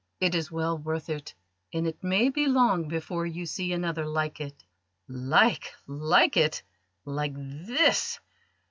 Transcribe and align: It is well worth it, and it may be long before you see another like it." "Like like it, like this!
It 0.19 0.33
is 0.33 0.49
well 0.51 0.79
worth 0.79 1.09
it, 1.09 1.35
and 1.71 1.85
it 1.85 2.03
may 2.03 2.29
be 2.29 2.47
long 2.47 2.87
before 2.87 3.27
you 3.27 3.45
see 3.45 3.71
another 3.71 4.03
like 4.03 4.41
it." 4.41 4.63
"Like 5.07 5.73
like 5.85 6.35
it, 6.37 6.63
like 7.05 7.33
this! 7.37 8.19